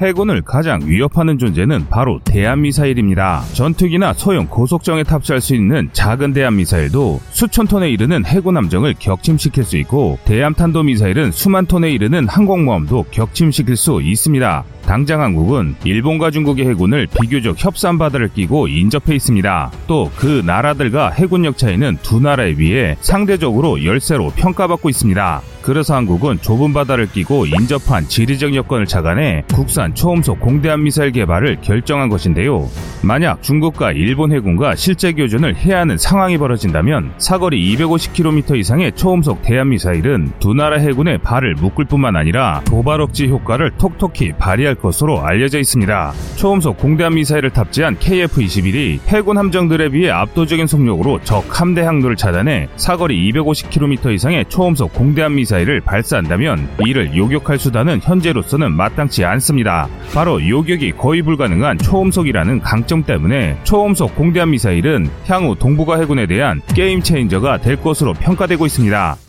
[0.00, 3.42] 해군을 가장 위협하는 존재는 바로 대한미사일입니다.
[3.54, 9.78] 전투기나 소형 고속정에 탑재할 수 있는 작은 대한미사일도 수천 톤에 이르는 해군 함정을 격침시킬 수
[9.78, 14.64] 있고 대함탄도미사일은 수만 톤에 이르는 항공모함도 격침시킬 수 있습니다.
[14.86, 19.70] 당장 한국은 일본과 중국의 해군을 비교적 협소한 바다를 끼고 인접해 있습니다.
[19.86, 25.42] 또 그 나라들과 해군력 차이는 두 나라에 비해 상대적으로 열세로 평가받고 있습니다.
[25.62, 32.08] 그래서 한국은 좁은 바다를 끼고 인접한 지리적 여건을 착안해 국산 초음속 공대함 미사일 개발을 결정한
[32.08, 32.68] 것인데요.
[33.02, 39.70] 만약 중국과 일본 해군과 실제 교전을 해야 하는 상황이 벌어진다면 사거리 250km 이상의 초음속 대함
[39.70, 45.58] 미사일은 두 나라 해군의 발을 묶을 뿐만 아니라 도발 억지 효과를 톡톡히 발휘할 것으로 알려져
[45.58, 46.12] 있습니다.
[46.36, 53.32] 초음속 공대함 미사일을 탑재한 KF-21이 해군 함정들에 비해 압도적인 속력으로 적 함대 항로를 차단해 사거리
[53.32, 59.88] 250km 이상의 초음속 공대함 미사일 미사일을 발사한다면 이를 요격할 수단은 현재로서는 마땅치 않습니다.
[60.14, 67.00] 바로 요격이 거의 불가능한 초음속이라는 강점 때문에 초음속 공대함 미사일은 향후 동북아 해군에 대한 게임
[67.00, 69.25] 체인저가 될 것으로 평가되고 있습니다.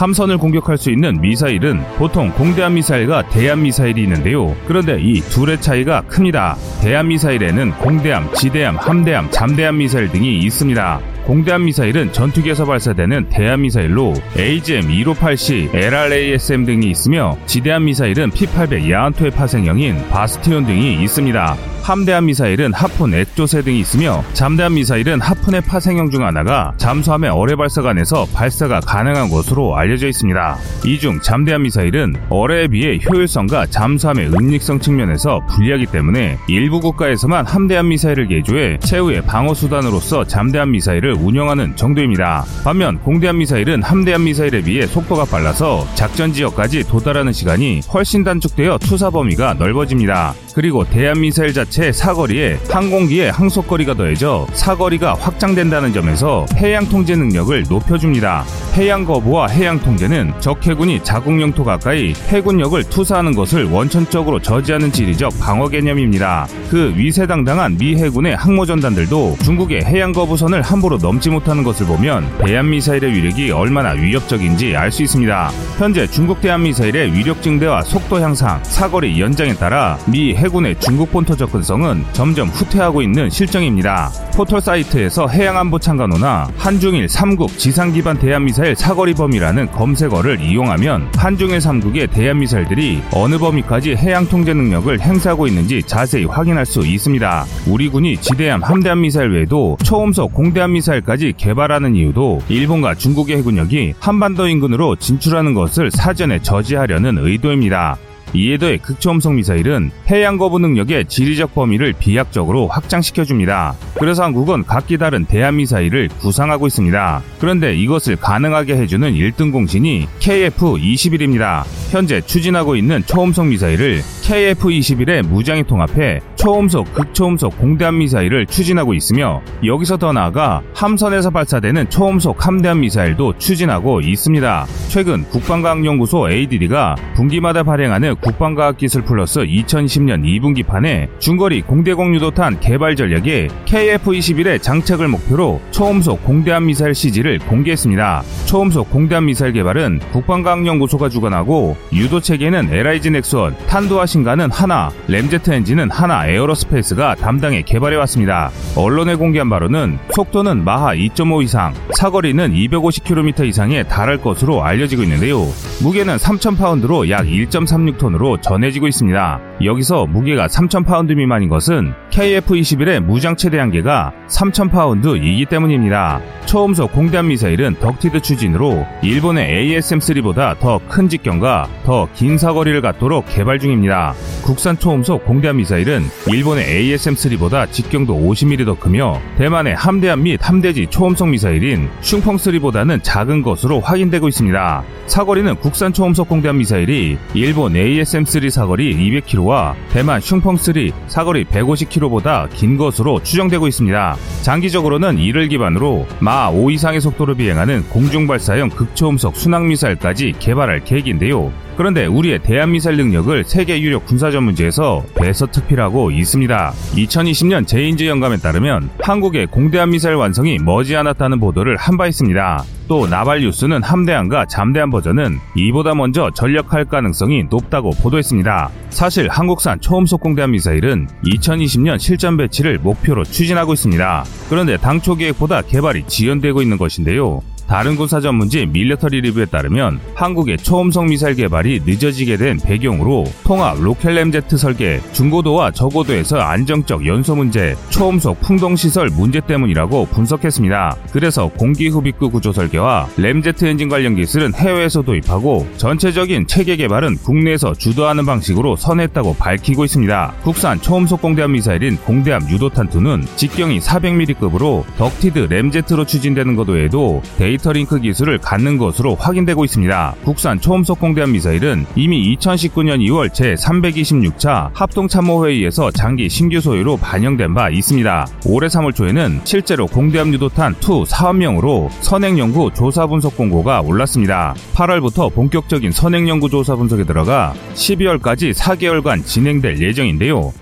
[0.00, 4.56] 함선을 공격할 수 있는 미사일은 보통 공대함 미사일과 대함 미사일이 있는데요.
[4.66, 6.56] 그런데 이 둘의 차이가 큽니다.
[6.80, 11.00] 대함 미사일에는 공대함, 지대함, 함대함, 잠대함 미사일 등이 있습니다.
[11.26, 20.08] 공대함 미사일은 전투기에서 발사되는 대함 미사일로 AGM-258C, LRASM 등이 있으며 지대함 미사일은 P-800 야한토의 파생형인
[20.08, 21.56] 바스티온 등이 있습니다.
[21.82, 28.26] 함대함 미사일은 하푼, 액조세 등이 있으며 잠대함 미사일은 하푼의 파생형 중 하나가 잠수함의 어뢰 발사관에서
[28.34, 30.56] 발사가 가능한 것으로 알려져 있습니다.
[30.84, 37.88] 이 중 잠대함 미사일은 어뢰에 비해 효율성과 잠수함의 은닉성 측면에서 불리하기 때문에 일부 국가에서만 함대함
[37.88, 42.44] 미사일을 개조해 최후의 방어 수단으로서 잠대함 미사일을 운영하는 정도입니다.
[42.64, 49.10] 반면 공대함 미사일은 함대함 미사일에 비해 속도가 빨라서 작전 지역까지 도달하는 시간이 훨씬 단축되어 투사
[49.10, 50.34] 범위가 넓어집니다.
[50.54, 58.44] 그리고 대함 미사일 자체 사거리에 항공기의 항속거리가 더해져 사거리가 확장된다는 점에서 해양 통제 능력을 높여줍니다.
[58.74, 65.38] 해양 거부와 해양 통제는 적 해군이 자국 영토 가까이 해군력을 투사하는 것을 원천적으로 저지하는 지리적
[65.40, 66.46] 방어 개념입니다.
[66.70, 72.68] 그 위세당당한 미 해군의 항모 전단들도 중국의 해양 거부선을 함부로 넘지 못하는 것을 보면 대한
[72.70, 75.50] 미사일의 위력이 얼마나 위협적인지 알 수 있습니다.
[75.78, 81.12] 현재 중국 대한 미사일의 위력 증대와 속 도 향상, 사거리 연장에 따라 미 해군의 중국
[81.12, 84.10] 본토 접근성은 점점 후퇴하고 있는 실정입니다.
[84.34, 91.58] 포털 사이트에서 해양안보 참관호나 한중일 3국 지상 기반 대한 미사일 사거리 범위라는 검색어를 이용하면 한중일
[91.58, 97.44] 3국의 대한 미사일들이 어느 범위까지 해양 통제 능력을 행사하고 있는지 자세히 확인할 수 있습니다.
[97.68, 104.48] 우리 군이 지대함, 함대함 미사일 외에도 초음속 공대함 미사일까지 개발하는 이유도 일본과 중국의 해군력이 한반도
[104.48, 107.99] 인근으로 진출하는 것을 사전에 저지하려는 의도입니다.
[108.34, 113.74] 이에 더해 극초음속 미사일은 해양 거부 능력의 지리적 범위를 비약적으로 확장시켜줍니다.
[113.98, 117.22] 그래서 한국은 각기 다른 대한 미사일을 구상하고 있습니다.
[117.38, 121.64] 그런데 이것을 가능하게 해주는 1등 공신이 KF-21입니다.
[121.90, 129.96] 현재 추진하고 있는 초음속 미사일을 KF-21에 무장에 통합해 초음속, 극초음속 공대함 미사일을 추진하고 있으며 여기서
[129.96, 134.66] 더 나아가 함선에서 발사되는 초음속 함대함 미사일도 추진하고 있습니다.
[134.88, 144.62] 최근 국방과학연구소 ADD가 분기마다 발행하는 국방과학기술 플러스 2010년 2분기판에 중거리 공대공 유도탄 개발 전략에 KF-21의
[144.62, 148.22] 장착을 목표로 초음속 공대함 미사일 CG를 공개했습니다.
[148.46, 155.90] 초음속 공대함 미사일 개발은 국방과학연구소가 주관하고 유도 체계는 LIG 넥스원, 탄두와 신관은 한화, 램제트 엔진은
[155.90, 158.50] 한화 에어로스페이스가 담당해 개발해왔습니다.
[158.76, 165.40] 언론에 공개한 바로는 속도는 마하 2.5 이상, 사거리는 250km 이상에 달할 것으로 알려지고 있는데요.
[165.82, 169.40] 무게는 3,000파운드로 약 1.36톤으로 전해지고 있습니다.
[169.64, 176.20] 여기서 무게가 3,000파운드 미만인 것은 KF-21의 무장 최대 한계가 3,000파운드이기 때문입니다.
[176.46, 183.58] 초음속 공대함 미사일은 ducted 추진으로 일본의 ASM-3보다 더 큰 직경과 더 긴 사거리를 갖도록 개발
[183.58, 184.09] 중입니다.
[184.42, 191.28] 국산 초음속 공대함 미사일은 일본의 ASM-3보다 직경도 50mm 더 크며 대만의 함대함 및 함대지 초음속
[191.28, 194.82] 미사일인 슝펑3보다는 작은 것으로 확인되고 있습니다.
[195.06, 203.22] 사거리는 국산 초음속 공대함 미사일이 일본 ASM-3 사거리 200km와 대만 슝펑3 사거리 150km보다 긴 것으로
[203.22, 204.16] 추정되고 있습니다.
[204.42, 211.52] 장기적으로는 이를 기반으로 마 5 이상의 속도를 비행하는 공중발사형 극초음속 순항미사일까지 개발할 계획인데요.
[211.80, 216.72] 그런데 우리의 대함미사일 능력을 세계 유력 군사 전문지에서 대서특필하고 있습니다.
[216.94, 222.64] 2020년 제인즈 연감에 따르면 한국의 공대함 미사일 완성이 머지않았다는 보도를 한 바 있습니다.
[222.86, 228.70] 또 나발뉴스는 함대함과 잠대함 버전은 이보다 먼저 전력화할 가능성이 높다고 보도했습니다.
[228.90, 234.24] 사실 한국산 초음속 공대함 미사일은 2020년 실전 배치를 목표로 추진하고 있습니다.
[234.50, 237.40] 그런데 당초 계획보다 개발이 지연되고 있는 것인데요.
[237.70, 244.56] 다른 군사 전문지 밀리터리 리뷰에 따르면 한국의 초음속 미사일 개발이 늦어지게 된 배경으로 통합 로켓램제트
[244.56, 250.96] 설계, 중고도와 저고도에서 안정적 연소 문제, 초음속 풍동 시설 문제 때문이라고 분석했습니다.
[251.12, 257.74] 그래서 공기 흡입구 구조 설계와 램제트 엔진 관련 기술은 해외에서 도입하고 전체적인 체계 개발은 국내에서
[257.74, 260.34] 주도하는 방식으로 선회했다고 밝히고 있습니다.
[260.42, 267.59] 국산 초음속 공대함 미사일인 공대함 유도탄 2는 직경이 400mm급으로 ducted 램제트로 추진되는 것 외에도 데이터
[267.60, 270.14] 데이터링크 기술을 갖는 것으로 확인되고 있습니다.
[270.24, 278.26] 국산 초음속 공대함 미사일은 이미 2019년 2월 제326차 합동참모회의에서 장기 신규 소요로 반영된 바 있습니다.
[278.46, 284.54] 올해 3월 초에는 실제로 공대함 유도탄 2 사업명으로 선행연구 조사 분석 공고가 올랐습니다.
[284.74, 290.52] 8월부터 본격적인 선행연구 조사 분석에 들어가 12월까지 4개월간 진행될 예정인데요.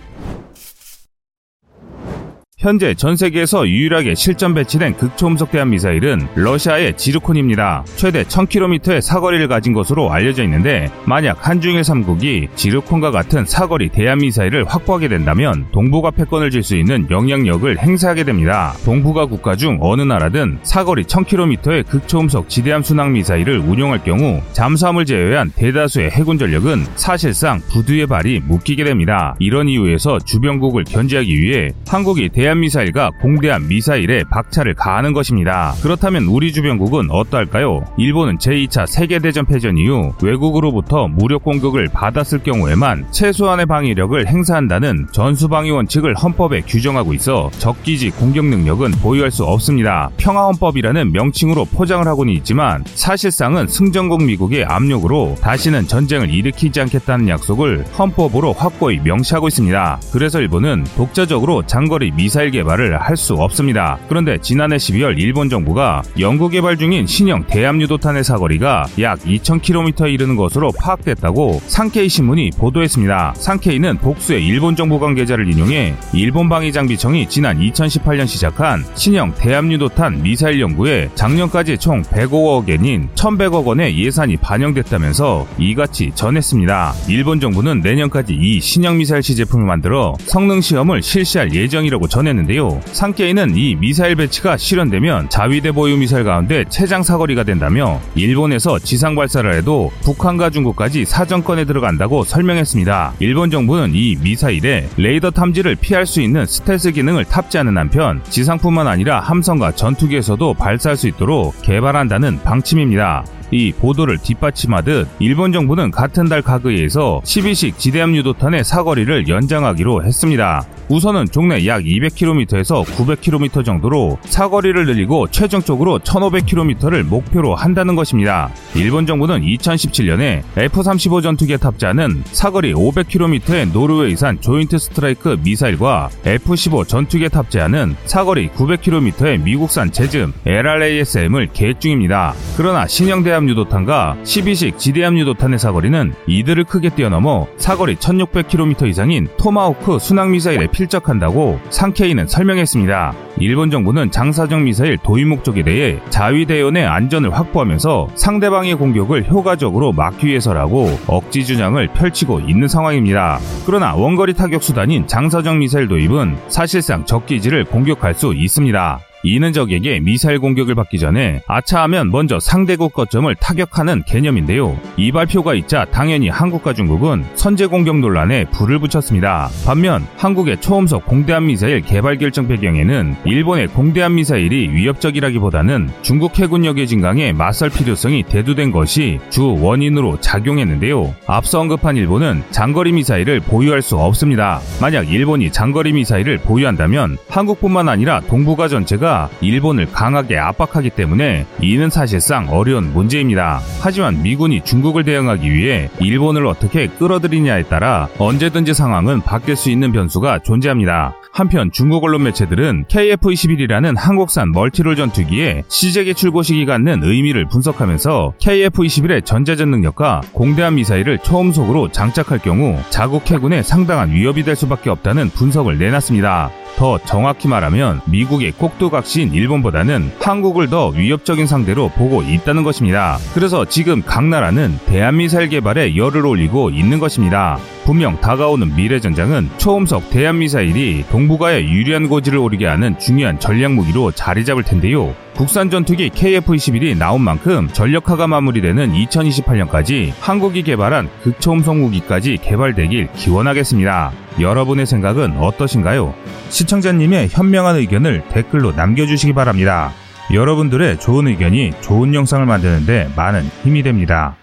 [2.59, 7.85] 현재 전 세계에서 유일하게 실전 배치된 극초음속 대함 미사일은 러시아의 지르콘입니다.
[7.95, 14.65] 최대 1000km의 사거리를 가진 것으로 알려져 있는데 만약 한중일 3국이 지르콘과 같은 사거리 대함 미사일을
[14.65, 18.75] 확보하게 된다면 동북아 패권을 질 수 있는 영향력을 행사하게 됩니다.
[18.85, 25.53] 동북아 국가 중 어느 나라든 사거리 1000km의 극초음속 지대함 순항 미사일을 운용할 경우 잠수함을 제외한
[25.55, 29.37] 대다수의 해군 전력은 사실상 부두의 발이 묶이게 됩니다.
[29.39, 35.75] 이런 이유에서 주변국을 견제하기 위해 한국이 대 대한미사일과 공대한 미사일에 박차를 가하는 것입니다.
[35.83, 37.85] 그렇다면 우리 주변국은 어떠할까요?
[37.99, 46.15] 일본은 제2차 세계대전 패전 이후 외국으로부터 무력 공격을 받았을 경우에만 최소한의 방위력을 행사한다는 전수방위 원칙을
[46.15, 50.11] 헌법에 규정하고 있어 적기지 공격 능력은 보유할 수 없습니다.
[50.17, 58.55] 평화헌법이라는 명칭으로 포장을 하고는 있지만 사실상은 승전국 미국의 압력으로 다시는 전쟁을 일으키지 않겠다는 약속을 헌법으로
[58.55, 60.01] 확고히 명시하고 있습니다.
[60.13, 63.99] 그래서 일본은 독자적으로 장거리 미사일 미사일 개발을 할 수 없습니다.
[64.09, 70.37] 그런데 지난해 12월 일본 정부가 연구 개발 중인 신형 대함 유도탄의 사거리가 약 2,000km에 이르는
[70.37, 73.35] 것으로 파악됐다고 산케이 신문이 보도했습니다.
[73.37, 80.61] 산케이는 복수의 일본 정부 관계자를 인용해 일본 방위장비청이 지난 2018년 시작한 신형 대함 유도탄 미사일
[80.61, 86.95] 연구에 작년까지 총 105억 엔인 1,100억 원의 예산이 반영됐다면서 이같이 전했습니다.
[87.09, 92.28] 일본 정부는 내년까지 이 신형 미사일 시제품을 만들어 성능 시험을 실시할 예정이라고 전했습니다.
[92.29, 92.81] 전했는데요.
[92.93, 99.53] 산케이는 이 미사일 배치가 실현되면 자위대 보유 미사일 가운데 최장 사거리가 된다며 일본에서 지상 발사를
[99.55, 103.15] 해도 북한과 중국까지 사정권에 들어간다고 설명했습니다.
[103.21, 109.21] 일본 정부는 이 미사일에 레이더 탐지를 피할 수 있는 스텔스 기능을 탑재하는 한편 지상뿐만 아니라
[109.21, 113.25] 함성과 전투기에서도 발사할 수 있도록 개발한다는 방침입니다.
[113.51, 120.67] 이 보도를 뒷받침하듯 일본 정부는 같은 달 가그에서 12식 지대함 유도탄의 사거리를 연장하기로 했습니다.
[120.89, 128.51] 우선은 종래 약 200km에서 900km 정도로 사거리를 늘리고 최종적으로 1500km를 목표로 한다는 것입니다.
[128.75, 137.97] 일본 정부는 2017년에 F-35 전투기에 탑재하는 사거리 500km의 노르웨이산 조인트 스트라이크 미사일과 F-15 전투기에 탑재하는
[138.05, 142.35] 사거리 900km의 미국산 제즘 LRASM을 계획 중입니다.
[142.57, 149.29] 그러나 신형 대함 지대함 유도탄과 12식 지대함 유도탄의 사거리는 이들을 크게 뛰어넘어 사거리 1600km 이상인
[149.37, 153.13] 토마호크 순항 미사일에 필적한다고 상케이는 설명했습니다.
[153.41, 160.99] 일본 정부는 장사정 미사일 도입 목적에 대해 자위대원의 안전을 확보하면서 상대방의 공격을 효과적으로 막기 위해서라고
[161.09, 163.39] 억지 주장을 펼치고 있는 상황입니다.
[163.67, 169.01] 그러나 원거리 타격 수단인 장사정 미사일 도입은 사실상 적기지를 공격할 수 있습니다.
[169.25, 174.79] 이는 적에게 미사일 공격을 받기 전에 아차하면 먼저 상대국 거점을 타격하는 개념인데요.
[174.97, 179.49] 이 발표가 있자 당연히 한국과 중국은 선제 공격 논란에 불을 붙였습니다.
[179.67, 187.33] 반면 한국의 초음속 공대함 미사일 개발 결정 배경에는 일본의 공대함 미사일이 위협적이라기보다는 중국 해군력의 진강에
[187.33, 191.15] 맞설 필요성이 대두된 것이 주 원인으로 작용했는데요.
[191.27, 194.61] 앞서 언급한 일본은 장거리 미사일을 보유할 수 없습니다.
[194.81, 201.89] 만약 일본이 장거리 미사일을 보유한다면 한국뿐만 아니라 동북아 전체가 미사일가 일본을 강하게 압박하기 때문에 이는
[201.89, 203.61] 사실상 어려운 문제입니다.
[203.81, 210.41] 하지만 미군이 중국을 대응하기 위해 일본을 어떻게 끌어들이냐에 따라 언제든지 상황은 바뀔 수 있는 변수가
[210.41, 211.15] 존재합니다.
[211.33, 219.25] 한편 중국 언론 매체들은 KF-21이라는 한국산 멀티롤 전투기에 시제기 출고 시기 갖는 의미를 분석하면서 KF-21의
[219.25, 225.79] 전자전 능력과 공대함 미사일을 초음속으로 장착할 경우 자국 해군에 상당한 위협이 될 수밖에 없다는 분석을
[225.79, 226.51] 내놨습니다.
[226.79, 233.19] 더 정확히 말하면 미국의 꼭두각시인 일본보다는 한국을 더 위협적인 상대로 보고 있다는 것입니다.
[233.35, 237.59] 그래서 지금 각 나라는 대한미사일 개발에 열을 올리고 있는 것입니다.
[237.85, 244.45] 분명 다가오는 미래 전장은 초음속 대한미사일이 동북아에 유리한 고지를 오르게 하는 중요한 전략 무기로 자리
[244.45, 245.17] 잡을 텐데요.
[245.39, 254.11] 국산 전투기 KF-21이 나온 만큼 전력화가 마무리되는 2028년까지 한국이 개발한 극초음속 무기까지 개발되길 기원하겠습니다.
[254.41, 256.13] 여러분의 생각은 어떠신가요?
[256.49, 259.93] 시청자님의 현명한 의견을 댓글로 남겨주시기 바랍니다.
[260.35, 264.35] 여러분들의 좋은 의견이 좋은 영상을 만드는데 많은 힘이 됩니다.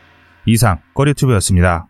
[0.46, 1.88] 이상 꺼리튜브였습니다.